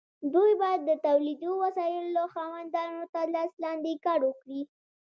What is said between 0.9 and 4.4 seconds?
تولیدي وسایلو د خاوندانو تر لاس لاندې کار